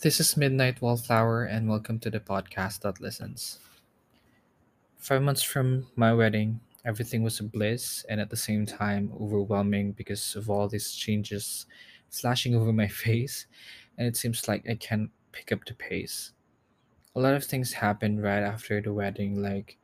This 0.00 0.20
is 0.20 0.36
Midnight 0.36 0.80
Wallflower, 0.80 1.42
and 1.42 1.68
welcome 1.68 1.98
to 1.98 2.08
the 2.08 2.20
podcast 2.20 2.82
that 2.82 3.00
listens. 3.00 3.58
Five 4.96 5.22
months 5.22 5.42
from 5.42 5.88
my 5.96 6.14
wedding, 6.14 6.60
everything 6.84 7.24
was 7.24 7.40
a 7.40 7.42
bliss 7.42 8.06
and 8.08 8.20
at 8.20 8.30
the 8.30 8.36
same 8.36 8.64
time 8.64 9.10
overwhelming 9.20 9.90
because 9.90 10.36
of 10.36 10.48
all 10.48 10.68
these 10.68 10.92
changes 10.92 11.66
flashing 12.10 12.54
over 12.54 12.72
my 12.72 12.86
face, 13.04 13.46
and 13.96 14.06
it 14.06 14.16
seems 14.16 14.46
like 14.46 14.68
I 14.70 14.76
can't 14.76 15.10
pick 15.32 15.50
up 15.50 15.64
the 15.64 15.74
pace. 15.74 16.30
A 17.16 17.20
lot 17.20 17.34
of 17.34 17.42
things 17.42 17.72
happened 17.72 18.22
right 18.22 18.44
after 18.44 18.80
the 18.80 18.92
wedding, 18.92 19.42
like 19.42 19.78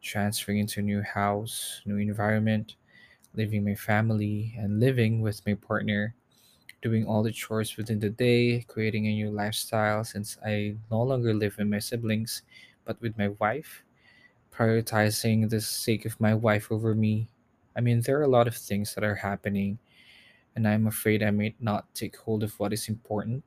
transferring 0.00 0.60
into 0.60 0.80
a 0.80 0.82
new 0.82 1.02
house, 1.02 1.82
new 1.84 1.98
environment, 1.98 2.76
leaving 3.34 3.66
my 3.66 3.74
family, 3.74 4.54
and 4.56 4.80
living 4.80 5.20
with 5.20 5.44
my 5.46 5.52
partner 5.52 6.14
doing 6.82 7.06
all 7.06 7.22
the 7.22 7.32
chores 7.32 7.76
within 7.76 7.98
the 7.98 8.10
day, 8.10 8.64
creating 8.68 9.06
a 9.06 9.14
new 9.14 9.30
lifestyle 9.30 10.04
since 10.04 10.38
I 10.44 10.76
no 10.90 11.02
longer 11.02 11.34
live 11.34 11.58
with 11.58 11.66
my 11.66 11.78
siblings, 11.78 12.42
but 12.84 13.00
with 13.00 13.18
my 13.18 13.28
wife, 13.40 13.84
prioritizing 14.52 15.50
the 15.50 15.60
sake 15.60 16.04
of 16.04 16.20
my 16.20 16.34
wife 16.34 16.70
over 16.70 16.94
me. 16.94 17.28
I 17.76 17.80
mean, 17.80 18.00
there 18.00 18.18
are 18.18 18.24
a 18.24 18.28
lot 18.28 18.48
of 18.48 18.56
things 18.56 18.94
that 18.94 19.04
are 19.04 19.14
happening, 19.14 19.78
and 20.56 20.66
I'm 20.66 20.86
afraid 20.86 21.22
I 21.22 21.30
may 21.30 21.54
not 21.60 21.92
take 21.94 22.16
hold 22.16 22.42
of 22.42 22.58
what 22.58 22.72
is 22.72 22.88
important 22.88 23.44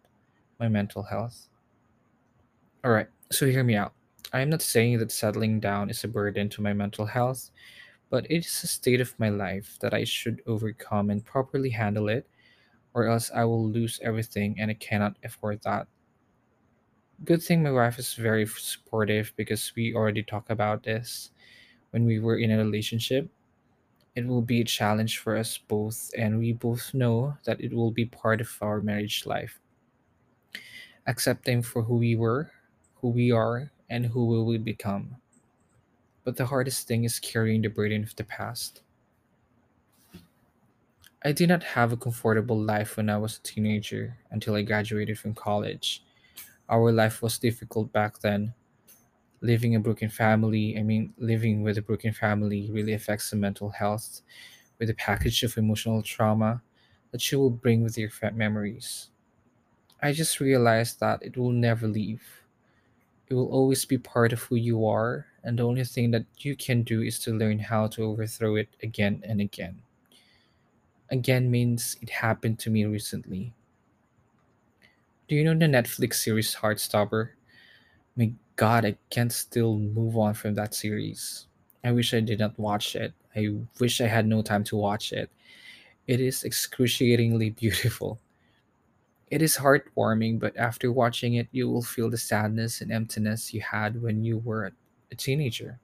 my 0.60 0.68
mental 0.70 1.04
health. 1.04 1.50
All 2.84 2.92
right, 2.92 3.08
so 3.32 3.48
hear 3.48 3.64
me 3.64 3.76
out. 3.76 3.94
I 4.34 4.42
am 4.42 4.50
not 4.50 4.62
saying 4.62 5.00
that 5.00 5.12
settling 5.12 5.60
down 5.60 5.90
is 5.90 6.04
a 6.04 6.08
burden 6.08 6.50
to 6.50 6.62
my 6.62 6.74
mental 6.74 7.06
health, 7.06 7.52
but 8.10 8.26
it 8.30 8.46
is 8.46 8.64
a 8.64 8.68
state 8.68 9.02
of 9.02 9.20
my 9.20 9.30
life 9.30 9.78
that 9.82 9.94
I 9.94 10.04
should 10.04 10.42
overcome 10.46 11.10
and 11.10 11.26
properly 11.26 11.70
handle 11.70 12.10
it 12.10 12.28
or 12.94 13.08
else 13.08 13.32
I 13.34 13.46
will 13.46 13.68
lose 13.68 14.00
everything 14.04 14.56
and 14.60 14.72
I 14.72 14.76
cannot 14.76 15.18
afford 15.24 15.62
that. 15.64 15.88
Good 17.24 17.44
thing 17.44 17.62
my 17.62 17.72
wife 17.72 18.00
is 18.00 18.16
very 18.16 18.48
supportive 18.48 19.34
because 19.36 19.72
we 19.76 19.94
already 19.94 20.24
talked 20.24 20.50
about 20.50 20.84
this 20.84 21.32
when 21.92 22.06
we 22.06 22.20
were 22.20 22.38
in 22.38 22.52
a 22.52 22.58
relationship. 22.58 23.30
It 24.16 24.26
will 24.28 24.42
be 24.42 24.62
a 24.62 24.66
challenge 24.66 25.20
for 25.20 25.38
us 25.38 25.58
both, 25.58 26.12
and 26.18 26.40
we 26.40 26.52
both 26.52 26.94
know 26.94 27.38
that 27.46 27.62
it 27.62 27.74
will 27.74 27.92
be 27.92 28.06
part 28.06 28.42
of 28.42 28.58
our 28.62 28.82
marriage 28.82 29.26
life. 29.26 29.60
Accepting 31.08 31.62
for 31.62 31.84
who 31.84 31.96
we 31.96 32.16
were, 32.16 32.52
who 32.96 33.10
we 33.10 33.32
are, 33.32 33.72
and 33.90 34.06
who 34.06 34.26
will 34.26 34.46
we 34.46 34.58
will 34.58 34.64
become. 34.64 35.16
But 36.24 36.36
the 36.36 36.46
hardest 36.46 36.88
thing 36.88 37.04
is 37.04 37.20
carrying 37.20 37.62
the 37.62 37.70
burden 37.70 38.04
of 38.04 38.16
the 38.16 38.24
past. 38.24 38.82
I 41.24 41.32
did 41.32 41.50
not 41.50 41.64
have 41.64 41.92
a 41.92 41.98
comfortable 41.98 42.60
life 42.60 42.96
when 42.98 43.10
I 43.10 43.18
was 43.18 43.38
a 43.38 43.42
teenager 43.42 44.18
until 44.30 44.54
I 44.56 44.62
graduated 44.62 45.18
from 45.20 45.34
college. 45.34 46.04
Our 46.70 46.92
life 46.92 47.22
was 47.22 47.40
difficult 47.40 47.92
back 47.94 48.20
then, 48.20 48.54
living 49.42 49.76
a 49.76 49.80
broken 49.80 50.10
family 50.10 50.78
i 50.78 50.84
mean 50.84 51.14
living 51.18 51.64
with 51.64 51.78
a 51.78 51.82
broken 51.82 52.14
family 52.14 52.70
really 52.72 52.94
affects 52.94 53.30
the 53.32 53.36
mental 53.38 53.70
health 53.72 54.22
with 54.80 54.90
a 54.90 54.96
package 54.96 55.44
of 55.44 55.58
emotional 55.58 56.02
trauma 56.04 56.62
that 57.12 57.32
you 57.32 57.40
will 57.40 57.52
bring 57.52 57.84
with 57.84 57.98
your 57.98 58.10
memories. 58.34 59.10
I 60.02 60.14
just 60.14 60.40
realized 60.42 61.00
that 61.02 61.24
it 61.24 61.38
will 61.38 61.52
never 61.52 61.88
leave. 61.88 62.24
It 63.28 63.34
will 63.36 63.50
always 63.50 63.86
be 63.86 63.98
part 63.98 64.34
of 64.34 64.44
who 64.44 64.56
you 64.58 64.86
are 64.88 65.28
and 65.44 65.60
the 65.60 65.64
only 65.68 65.86
thing 65.86 66.12
that 66.12 66.26
you 66.40 66.56
can 66.56 66.84
do 66.84 67.02
is 67.02 67.20
to 67.20 67.34
learn 67.34 67.60
how 67.60 67.88
to 67.90 68.04
overthrow 68.04 68.56
it 68.58 68.70
again 68.84 69.22
and 69.26 69.42
again 69.42 69.84
again 71.12 71.52
means 71.52 71.96
it 72.02 72.10
happened 72.10 72.58
to 72.58 72.72
me 72.72 72.86
recently 72.86 73.54
do 75.28 75.36
you 75.36 75.44
know 75.44 75.54
the 75.58 75.66
netflix 75.66 76.16
series 76.16 76.56
heartstopper 76.56 77.30
My 78.18 78.34
God, 78.58 78.86
I 78.86 78.98
can't 79.10 79.32
still 79.34 79.78
move 79.78 80.18
on 80.18 80.34
from 80.36 80.56
that 80.56 80.76
series. 80.76 81.48
I 81.84 81.92
wish 81.94 82.14
I 82.14 82.22
did 82.22 82.40
not 82.40 82.60
watch 82.60 82.96
it. 82.96 83.14
I 83.36 83.50
wish 83.80 84.02
I 84.02 84.08
had 84.08 84.28
no 84.28 84.42
time 84.44 84.64
to 84.66 84.78
watch 84.78 85.14
it. 85.14 85.32
It 86.08 86.22
is 86.22 86.44
excruciatingly 86.46 87.52
beautiful. 87.62 88.20
It 89.32 89.42
is 89.42 89.58
heartwarming, 89.58 90.40
but 90.40 90.56
after 90.58 90.92
watching 90.92 91.34
it, 91.36 91.48
you 91.52 91.68
will 91.70 91.82
feel 91.82 92.10
the 92.10 92.18
sadness 92.18 92.82
and 92.82 92.92
emptiness 92.92 93.52
you 93.54 93.62
had 93.62 94.02
when 94.02 94.24
you 94.24 94.38
were 94.38 94.74
a 95.12 95.16
teenager. 95.16 95.80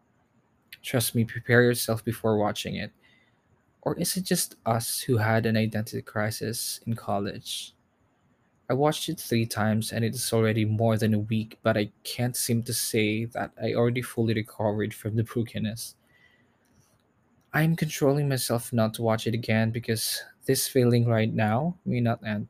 Trust 0.84 1.16
me, 1.16 1.26
prepare 1.26 1.64
yourself 1.64 2.04
before 2.06 2.38
watching 2.38 2.76
it. 2.76 2.92
Or 3.88 3.98
is 3.98 4.18
it 4.18 4.26
just 4.26 4.58
us 4.66 5.00
who 5.00 5.16
had 5.16 5.46
an 5.46 5.56
identity 5.56 6.02
crisis 6.02 6.82
in 6.86 6.98
college? 6.98 7.74
I 8.70 8.74
watched 8.74 9.08
it 9.08 9.18
three 9.18 9.46
times 9.46 9.94
and 9.94 10.04
it 10.04 10.14
is 10.14 10.34
already 10.34 10.66
more 10.66 10.98
than 10.98 11.14
a 11.14 11.20
week, 11.20 11.58
but 11.64 11.78
I 11.78 11.94
can't 12.04 12.36
seem 12.36 12.64
to 12.64 12.74
say 12.74 13.24
that 13.32 13.54
I 13.64 13.76
already 13.76 14.02
fully 14.02 14.34
recovered 14.34 14.94
from 14.94 15.16
the 15.16 15.24
brokenness. 15.24 15.96
I'm 17.54 17.78
controlling 17.78 18.28
myself 18.28 18.74
not 18.74 18.94
to 18.96 19.04
watch 19.04 19.26
it 19.26 19.34
again 19.34 19.72
because 19.72 20.22
this 20.44 20.68
feeling 20.68 21.08
right 21.08 21.34
now 21.34 21.78
may 21.86 22.02
not 22.02 22.22
end. 22.28 22.50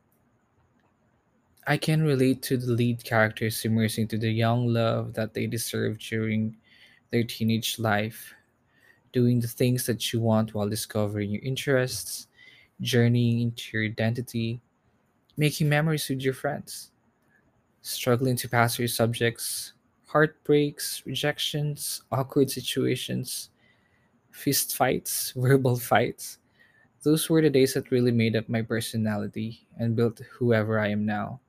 I 1.68 1.76
can 1.76 2.02
relate 2.02 2.42
to 2.50 2.56
the 2.56 2.72
lead 2.72 3.04
characters 3.04 3.64
immersing 3.64 4.08
to 4.08 4.18
the 4.18 4.32
young 4.32 4.66
love 4.66 5.14
that 5.14 5.34
they 5.34 5.46
deserve 5.46 5.98
during 5.98 6.56
their 7.12 7.22
teenage 7.22 7.78
life, 7.78 8.34
doing 9.12 9.40
the 9.40 9.48
things 9.48 9.86
that 9.86 10.12
you 10.12 10.20
want 10.20 10.54
while 10.54 10.68
discovering 10.68 11.30
your 11.30 11.42
interests, 11.42 12.28
journeying 12.80 13.40
into 13.40 13.76
your 13.78 13.86
identity, 13.86 14.60
making 15.36 15.68
memories 15.68 16.08
with 16.08 16.22
your 16.22 16.34
friends. 16.34 16.90
struggling 17.82 18.36
to 18.36 18.48
pass 18.48 18.78
your 18.78 18.88
subjects, 18.88 19.72
heartbreaks, 20.06 21.02
rejections, 21.06 22.02
awkward 22.12 22.50
situations, 22.50 23.50
fist 24.30 24.76
fights, 24.76 25.32
verbal 25.36 25.76
fights. 25.76 26.38
Those 27.04 27.30
were 27.30 27.42
the 27.42 27.50
days 27.50 27.74
that 27.74 27.90
really 27.90 28.12
made 28.12 28.36
up 28.36 28.48
my 28.48 28.62
personality 28.62 29.66
and 29.78 29.96
built 29.96 30.20
whoever 30.38 30.78
I 30.80 30.88
am 30.88 31.06
now. 31.06 31.40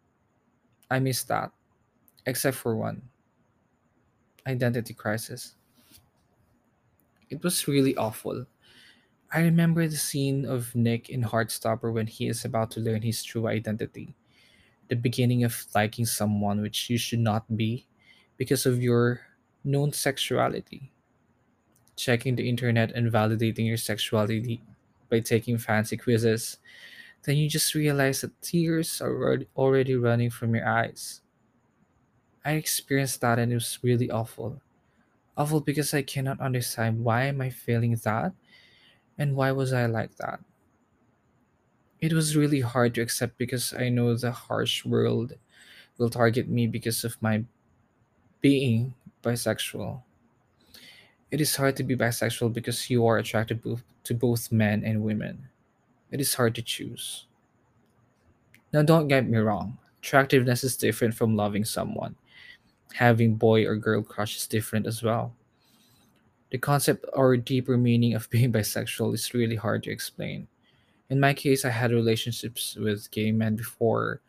I 0.92 1.00
miss 1.00 1.24
that, 1.26 1.52
except 2.26 2.58
for 2.58 2.76
one 2.76 3.02
identity 4.46 4.94
crisis. 4.94 5.56
It 7.30 7.44
was 7.44 7.68
really 7.68 7.96
awful. 7.96 8.46
I 9.34 9.42
remember 9.42 9.88
the 9.88 9.98
scene 9.98 10.46
of 10.46 10.76
Nick 10.76 11.10
in 11.10 11.24
Heartstopper 11.24 11.94
when 11.94 12.08
he 12.08 12.28
is 12.28 12.46
about 12.46 12.72
to 12.72 12.82
learn 12.82 13.04
his 13.04 13.24
true 13.24 13.48
identity. 13.48 14.16
The 14.90 14.96
beginning 14.98 15.44
of 15.44 15.68
liking 15.76 16.06
someone 16.06 16.62
which 16.62 16.90
you 16.90 16.98
should 17.00 17.20
not 17.20 17.58
be 17.58 17.88
because 18.38 18.66
of 18.66 18.84
your 18.84 19.22
known 19.64 19.94
sexuality. 19.94 20.92
checking 21.96 22.36
the 22.36 22.48
internet 22.50 22.92
and 22.92 23.12
validating 23.12 23.68
your 23.68 23.78
sexuality 23.78 24.62
by 25.10 25.20
taking 25.20 25.58
fancy 25.58 25.98
quizzes, 25.98 26.58
then 27.24 27.38
you 27.38 27.50
just 27.50 27.76
realize 27.76 28.22
that 28.22 28.42
tears 28.42 29.02
are 29.02 29.40
already 29.56 29.96
running 29.96 30.30
from 30.32 30.56
your 30.56 30.68
eyes. 30.68 31.22
I 32.44 32.54
experienced 32.56 33.22
that 33.22 33.40
and 33.40 33.50
it 33.50 33.56
was 33.56 33.80
really 33.82 34.12
awful. 34.12 34.62
Awful 35.40 35.62
because 35.62 35.92
I 35.96 36.04
cannot 36.04 36.40
understand 36.40 37.04
why 37.04 37.24
am 37.24 37.42
I 37.42 37.50
feeling 37.50 37.96
that 37.96 38.34
and 39.18 39.36
why 39.36 39.52
was 39.54 39.74
I 39.74 39.86
like 39.88 40.16
that. 40.18 40.42
It 42.02 42.12
was 42.12 42.36
really 42.36 42.60
hard 42.60 42.94
to 42.96 43.02
accept 43.02 43.38
because 43.38 43.74
I 43.74 43.88
know 43.88 44.14
the 44.14 44.34
harsh 44.34 44.84
world 44.84 45.38
will 45.98 46.10
target 46.10 46.50
me 46.50 46.68
because 46.68 47.04
of 47.04 47.22
my 47.22 47.46
being 48.42 48.96
bisexual. 49.24 50.04
It 51.32 51.42
is 51.42 51.56
hard 51.56 51.76
to 51.78 51.84
be 51.84 51.96
bisexual 51.96 52.54
because 52.54 52.92
you 52.92 53.04
are 53.08 53.18
attracted 53.18 53.64
bo- 53.64 53.80
to 54.04 54.14
both 54.14 54.52
men 54.52 54.84
and 54.84 55.02
women. 55.02 55.48
It 56.12 56.22
is 56.22 56.36
hard 56.36 56.56
to 56.56 56.62
choose. 56.64 57.28
Now, 58.74 58.82
don't 58.84 59.08
get 59.08 59.28
me 59.28 59.38
wrong. 59.38 59.78
Attractiveness 60.02 60.64
is 60.64 60.76
different 60.78 61.14
from 61.14 61.36
loving 61.36 61.66
someone. 61.66 62.16
Having 62.96 63.36
boy 63.36 63.66
or 63.66 63.76
girl 63.76 64.04
crush 64.04 64.38
is 64.38 64.48
different 64.48 64.86
as 64.86 65.02
well. 65.02 65.34
The 66.52 66.58
concept 66.60 67.06
or 67.14 67.36
deeper 67.38 67.76
meaning 67.78 68.14
of 68.14 68.30
being 68.32 68.52
bisexual 68.52 69.14
is 69.16 69.34
really 69.34 69.56
hard 69.56 69.82
to 69.84 69.92
explain. 69.92 70.48
In 71.10 71.20
my 71.20 71.34
case, 71.34 71.66
I 71.66 71.70
had 71.72 71.92
relationships 71.92 72.76
with 72.76 73.12
gay 73.12 73.32
men 73.32 73.56
before. 73.56 74.22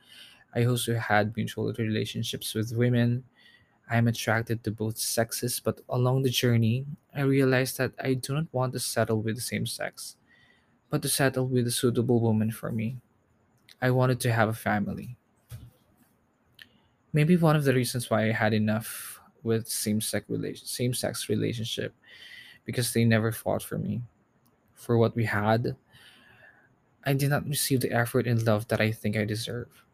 I 0.55 0.65
also 0.65 0.97
had 0.97 1.37
mutual 1.37 1.73
relationships 1.75 2.55
with 2.55 2.75
women. 2.77 3.25
I 3.91 3.99
am 3.99 4.09
attracted 4.09 4.65
to 4.65 4.73
both 4.73 4.99
sexes, 4.99 5.61
but 5.61 5.81
along 5.89 6.23
the 6.23 6.31
journey, 6.31 6.87
I 7.15 7.23
realized 7.23 7.79
that 7.79 7.93
I 8.03 8.15
do 8.15 8.35
not 8.35 8.53
want 8.53 8.73
to 8.75 8.81
settle 8.81 9.23
with 9.23 9.37
the 9.37 9.43
same 9.43 9.67
sex, 9.67 10.17
but 10.91 11.03
to 11.03 11.09
settle 11.09 11.47
with 11.49 11.67
a 11.67 11.73
suitable 11.73 12.21
woman 12.21 12.53
for 12.53 12.73
me. 12.73 12.99
I 13.83 13.91
wanted 13.93 14.21
to 14.21 14.33
have 14.33 14.49
a 14.49 14.55
family. 14.55 15.17
Maybe 17.12 17.37
one 17.37 17.57
of 17.57 17.65
the 17.65 17.75
reasons 17.75 18.11
why 18.11 18.29
I 18.29 18.33
had 18.33 18.55
enough 18.55 19.21
with 19.43 19.67
same-sex 19.69 20.27
relation 20.29 20.67
same-sex 20.67 21.29
relationship 21.29 21.95
because 22.65 22.93
they 22.93 23.05
never 23.05 23.33
fought 23.33 23.62
for 23.62 23.79
me. 23.79 24.03
For 24.75 24.97
what 24.97 25.17
we 25.17 25.25
had, 25.25 25.77
I 27.05 27.15
did 27.15 27.31
not 27.31 27.49
receive 27.49 27.81
the 27.81 27.93
effort 27.93 28.27
and 28.27 28.47
love 28.47 28.69
that 28.69 28.81
I 28.81 28.93
think 28.93 29.17
I 29.17 29.25
deserve. 29.25 29.85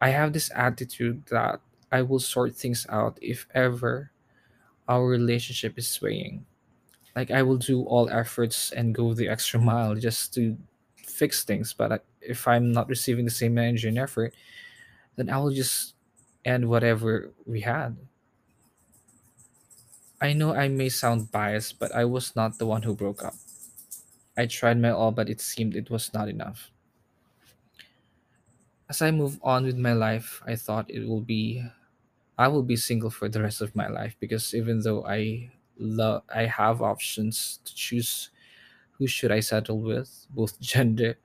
I 0.00 0.10
have 0.10 0.32
this 0.32 0.50
attitude 0.54 1.26
that 1.30 1.60
I 1.90 2.02
will 2.02 2.18
sort 2.18 2.56
things 2.56 2.86
out 2.90 3.18
if 3.22 3.46
ever 3.54 4.10
our 4.88 5.06
relationship 5.06 5.78
is 5.78 5.88
swaying. 5.88 6.44
Like 7.16 7.30
I 7.30 7.42
will 7.42 7.56
do 7.56 7.84
all 7.84 8.10
efforts 8.10 8.72
and 8.72 8.94
go 8.94 9.14
the 9.14 9.28
extra 9.28 9.60
mile 9.60 9.94
just 9.94 10.34
to 10.34 10.56
fix 10.96 11.44
things, 11.44 11.72
but 11.72 12.04
if 12.20 12.48
I'm 12.48 12.72
not 12.72 12.88
receiving 12.88 13.24
the 13.24 13.30
same 13.30 13.56
energy 13.56 13.88
and 13.88 13.98
effort, 13.98 14.34
then 15.16 15.30
I 15.30 15.38
will 15.38 15.52
just 15.52 15.93
end 16.44 16.68
whatever 16.68 17.32
we 17.46 17.60
had. 17.62 17.96
I 20.20 20.32
know 20.32 20.52
I 20.56 20.66
may 20.66 20.88
sound 20.88 21.30
biased, 21.30 21.78
but 21.78 21.92
I 21.94 22.04
was 22.04 22.34
not 22.34 22.58
the 22.58 22.66
one 22.66 22.82
who 22.82 22.96
broke 22.96 23.22
up. 23.22 23.34
I 24.36 24.46
tried 24.46 24.80
my 24.80 24.90
all, 24.90 25.10
but 25.10 25.28
it 25.28 25.40
seemed 25.40 25.74
it 25.74 25.90
was 25.90 26.14
not 26.14 26.28
enough. 26.28 26.70
As 28.88 29.02
I 29.02 29.10
move 29.10 29.38
on 29.42 29.64
with 29.64 29.76
my 29.76 29.92
life, 29.92 30.42
I 30.46 30.56
thought 30.56 30.90
it 30.90 31.06
will 31.06 31.20
be 31.20 31.62
I 32.38 32.48
will 32.48 32.62
be 32.64 32.76
single 32.76 33.10
for 33.10 33.28
the 33.28 33.42
rest 33.42 33.60
of 33.62 33.76
my 33.76 33.88
life 33.88 34.16
because 34.20 34.54
even 34.54 34.80
though 34.82 35.06
I 35.06 35.52
love 35.78 36.24
I 36.34 36.46
have 36.46 36.82
options 36.82 37.60
to 37.66 37.74
choose 37.74 38.30
who 38.98 39.06
should 39.08 39.32
I 39.32 39.40
settle 39.40 39.80
with, 39.80 40.26
both 40.30 40.60
gender 40.74 41.18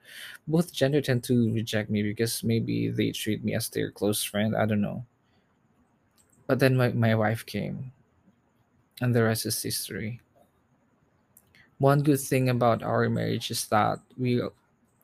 both 0.47 0.73
gender 0.73 1.01
tend 1.01 1.23
to 1.25 1.53
reject 1.53 1.89
me 1.91 2.03
because 2.03 2.43
maybe 2.43 2.89
they 2.89 3.11
treat 3.13 3.43
me 3.43 3.55
as 3.55 3.69
their 3.69 3.91
close 3.91 4.23
friend, 4.23 4.55
I 4.55 4.65
don't 4.67 4.81
know. 4.81 5.05
But 6.49 6.57
then 6.57 6.75
my, 6.75 6.89
my 6.89 7.13
wife 7.13 7.45
came 7.45 7.91
and 8.99 9.13
the 9.13 9.21
rest 9.21 9.45
is 9.45 9.61
history. 9.61 10.19
One 11.77 12.01
good 12.01 12.19
thing 12.19 12.49
about 12.49 12.81
our 12.81 13.07
marriage 13.07 13.51
is 13.51 13.67
that 13.67 13.99
we 14.17 14.41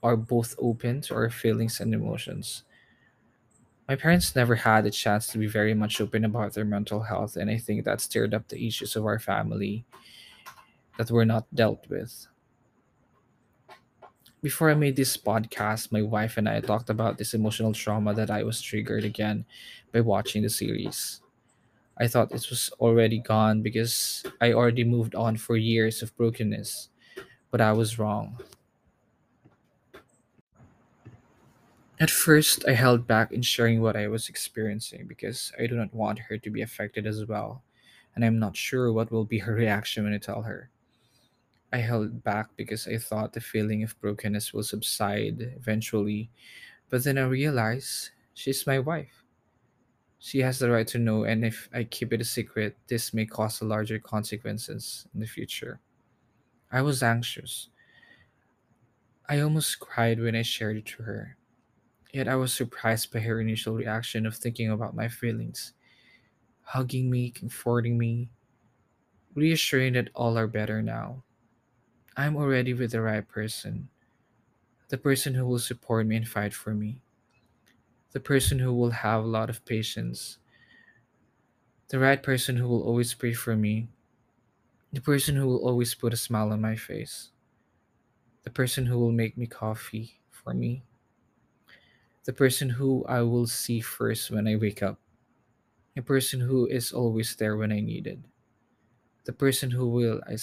are 0.02 0.18
both 0.18 0.56
open 0.58 1.02
to 1.02 1.14
our 1.14 1.30
feelings 1.30 1.80
and 1.80 1.94
emotions. 1.94 2.64
My 3.88 3.96
parents 3.96 4.36
never 4.36 4.56
had 4.56 4.88
a 4.88 4.90
chance 4.90 5.28
to 5.28 5.38
be 5.38 5.46
very 5.46 5.76
much 5.76 6.02
open 6.02 6.26
about 6.26 6.54
their 6.56 6.66
mental 6.66 7.04
health, 7.04 7.36
and 7.36 7.52
I 7.52 7.60
think 7.60 7.86
that 7.86 8.02
stirred 8.02 8.34
up 8.34 8.48
the 8.48 8.66
issues 8.66 8.96
of 8.96 9.06
our 9.06 9.20
family 9.20 9.86
that 10.98 11.12
were 11.12 11.26
not 11.26 11.46
dealt 11.54 11.88
with. 11.90 12.26
Before 14.42 14.72
I 14.72 14.74
made 14.74 14.96
this 14.96 15.16
podcast, 15.16 15.92
my 15.92 16.02
wife 16.02 16.38
and 16.38 16.50
I 16.50 16.60
talked 16.60 16.90
about 16.90 17.20
this 17.20 17.36
emotional 17.36 17.74
trauma 17.74 18.16
that 18.16 18.32
I 18.32 18.42
was 18.42 18.64
triggered 18.64 19.04
again 19.04 19.46
by 19.94 20.02
watching 20.02 20.42
the 20.42 20.50
series. 20.50 21.22
I 21.98 22.08
thought 22.08 22.32
it 22.34 22.46
was 22.50 22.70
already 22.80 23.20
gone 23.20 23.62
because 23.62 24.24
I 24.42 24.52
already 24.52 24.84
moved 24.84 25.16
on 25.16 25.38
for 25.38 25.56
years 25.56 26.02
of 26.02 26.16
brokenness, 26.18 26.90
but 27.52 27.62
I 27.62 27.72
was 27.72 27.98
wrong. 27.98 28.38
At 31.98 32.10
first, 32.10 32.68
I 32.68 32.74
held 32.74 33.08
back 33.08 33.32
in 33.32 33.42
sharing 33.42 33.82
what 33.82 33.96
I 33.96 34.08
was 34.08 34.28
experiencing 34.28 35.08
because 35.08 35.54
I 35.58 35.66
do 35.68 35.76
not 35.76 35.94
want 35.94 36.20
her 36.20 36.38
to 36.38 36.50
be 36.50 36.62
affected 36.62 37.08
as 37.08 37.26
well, 37.26 37.64
and 38.14 38.26
I'm 38.26 38.40
not 38.40 38.58
sure 38.58 38.92
what 38.92 39.12
will 39.12 39.24
be 39.24 39.40
her 39.40 39.54
reaction 39.64 40.04
when 40.04 40.14
I 40.14 40.18
tell 40.18 40.42
her. 40.42 40.70
I 41.72 41.78
held 41.80 42.24
back 42.24 42.48
because 42.56 42.88
I 42.88 42.98
thought 42.98 43.34
the 43.34 43.42
feeling 43.42 43.84
of 43.84 44.00
brokenness 44.00 44.54
will 44.54 44.64
subside 44.64 45.54
eventually, 45.58 46.30
but 46.90 47.04
then 47.04 47.18
I 47.18 47.24
realized 47.24 48.12
she's 48.34 48.68
my 48.68 48.80
wife. 48.80 49.25
She 50.20 50.40
has 50.40 50.60
the 50.60 50.72
right 50.72 50.88
to 50.88 50.98
know, 50.98 51.24
and 51.24 51.46
if 51.46 51.70
I 51.74 51.84
keep 51.84 52.12
it 52.12 52.22
a 52.22 52.26
secret, 52.26 52.78
this 52.88 53.14
may 53.14 53.26
cause 53.26 53.62
larger 53.62 54.00
consequences 54.00 55.08
in 55.14 55.20
the 55.20 55.28
future. 55.28 55.80
I 56.72 56.82
was 56.82 57.04
anxious. 57.04 57.70
I 59.28 59.40
almost 59.40 59.80
cried 59.80 60.20
when 60.20 60.36
I 60.36 60.42
shared 60.42 60.78
it 60.78 60.86
to 60.88 61.04
her. 61.04 61.38
Yet 62.14 62.28
I 62.28 62.36
was 62.36 62.54
surprised 62.54 63.12
by 63.12 63.20
her 63.22 63.42
initial 63.42 63.76
reaction 63.76 64.26
of 64.26 64.36
thinking 64.36 64.70
about 64.72 64.96
my 64.96 65.08
feelings, 65.10 65.74
hugging 66.62 67.10
me, 67.10 67.32
comforting 67.32 67.98
me, 67.98 68.30
reassuring 69.36 69.94
that 69.94 70.10
all 70.16 70.38
are 70.38 70.48
better 70.48 70.82
now. 70.82 71.24
I'm 72.18 72.38
already 72.38 72.74
with 72.74 72.92
the 72.92 73.02
right 73.02 73.28
person, 73.28 73.90
the 74.90 74.98
person 74.98 75.34
who 75.36 75.46
will 75.46 75.60
support 75.60 76.08
me 76.08 76.16
and 76.16 76.28
fight 76.28 76.54
for 76.54 76.74
me, 76.74 77.02
the 78.16 78.22
person 78.22 78.60
who 78.60 78.74
will 78.74 78.92
have 78.92 79.26
a 79.26 79.28
lot 79.28 79.50
of 79.50 79.66
patience, 79.66 80.38
the 81.90 82.00
right 82.00 82.24
person 82.24 82.56
who 82.56 82.66
will 82.66 82.82
always 82.82 83.14
pray 83.14 83.34
for 83.34 83.58
me, 83.58 83.90
the 84.94 85.02
person 85.02 85.36
who 85.36 85.46
will 85.46 85.68
always 85.68 85.94
put 85.94 86.14
a 86.14 86.16
smile 86.16 86.54
on 86.54 86.62
my 86.62 86.78
face, 86.78 87.32
the 88.44 88.50
person 88.50 88.86
who 88.86 88.98
will 88.98 89.12
make 89.12 89.38
me 89.38 89.46
coffee 89.46 90.22
for 90.32 90.54
me, 90.54 90.82
the 92.24 92.32
person 92.32 92.70
who 92.70 93.04
I 93.04 93.22
will 93.24 93.48
see 93.48 93.82
first 93.82 94.32
when 94.32 94.48
I 94.48 94.56
wake 94.56 94.82
up, 94.82 94.98
a 95.98 96.02
person 96.02 96.40
who 96.40 96.68
is 96.68 96.94
always 96.94 97.36
there 97.36 97.58
when 97.58 97.74
I 97.74 97.82
need 97.82 98.08
it, 98.08 98.20
the 99.26 99.34
person 99.34 99.72
who 99.72 99.90
will 99.90 100.22
I 100.26 100.38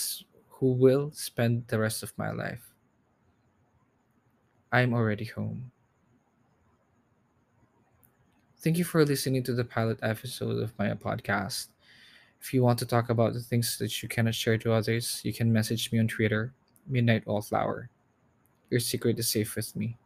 who 0.60 0.72
will 0.74 1.10
spend 1.12 1.68
the 1.68 1.78
rest 1.78 2.02
of 2.02 2.12
my 2.18 2.32
life. 2.32 2.74
I'm 4.70 4.92
already 4.92 5.24
home. 5.24 5.71
Thank 8.62 8.78
you 8.78 8.84
for 8.84 9.04
listening 9.04 9.42
to 9.42 9.54
the 9.54 9.64
pilot 9.64 9.98
episode 10.02 10.62
of 10.62 10.72
my 10.78 10.90
podcast. 10.90 11.66
If 12.40 12.54
you 12.54 12.62
want 12.62 12.78
to 12.78 12.86
talk 12.86 13.10
about 13.10 13.32
the 13.32 13.40
things 13.40 13.76
that 13.78 14.00
you 14.00 14.08
cannot 14.08 14.36
share 14.36 14.56
to 14.58 14.72
others, 14.72 15.20
you 15.24 15.32
can 15.32 15.52
message 15.52 15.90
me 15.90 15.98
on 15.98 16.06
Twitter, 16.06 16.52
Midnight 16.86 17.26
Wallflower. 17.26 17.90
Your 18.70 18.78
secret 18.78 19.18
is 19.18 19.28
safe 19.28 19.56
with 19.56 19.74
me. 19.74 19.98